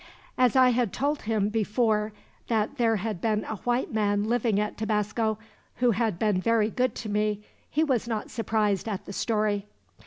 As 0.35 0.55
I 0.55 0.69
had 0.69 0.91
told 0.91 1.21
him, 1.21 1.49
before, 1.49 2.11
that 2.47 2.77
there 2.77 2.95
had 2.95 3.21
been 3.21 3.43
a 3.45 3.57
white 3.57 3.93
man 3.93 4.23
living 4.23 4.59
at 4.59 4.75
Tabasco, 4.75 5.37
who 5.75 5.91
had 5.91 6.17
been 6.17 6.41
very 6.41 6.71
good 6.71 6.95
to 6.95 7.09
me, 7.09 7.43
he 7.69 7.83
was 7.83 8.07
not 8.07 8.31
surprised 8.31 8.89
at 8.89 9.05
the 9.05 9.13
story." 9.13 9.67